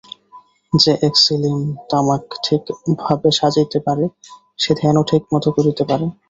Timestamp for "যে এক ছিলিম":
0.73-1.57